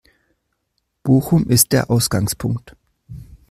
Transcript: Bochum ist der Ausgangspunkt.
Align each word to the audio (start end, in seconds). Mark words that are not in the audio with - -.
Bochum 1.03 1.47
ist 1.47 1.73
der 1.73 1.91
Ausgangspunkt. 1.91 2.75